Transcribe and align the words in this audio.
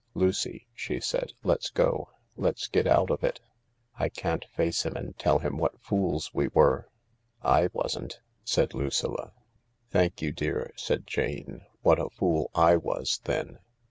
"Lucy," 0.15 0.65
she 0.73 0.99
said, 0.99 1.33
"let's 1.43 1.69
go. 1.69 2.09
Let's 2.35 2.67
get 2.67 2.87
out 2.87 3.11
of 3.11 3.23
it. 3.23 3.39
I 3.99 4.09
can't 4.09 4.45
face 4.45 4.83
him 4.83 4.95
and 4.95 5.15
tell 5.19 5.37
him 5.37 5.57
what 5.59 5.79
fools 5.79 6.33
we 6.33 6.47
were/' 6.47 6.85
"I 7.43 7.69
wasn't," 7.71 8.19
said 8.43 8.73
Lucilla. 8.73 9.31
"Thank 9.91 10.19
you, 10.19 10.31
dear," 10.31 10.73
said 10.75 11.05
Jane. 11.05 11.67
"What 11.83 11.99
a 11.99 12.09
fool 12.09 12.49
J 12.55 12.77
was, 12.77 13.21
then. 13.25 13.59